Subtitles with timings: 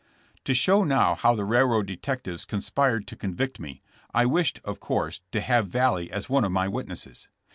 [0.45, 3.83] To show now how the railroad detectives con spired to convict me
[4.15, 7.27] I wished, of course, to have VaLlee as one of my witnesses.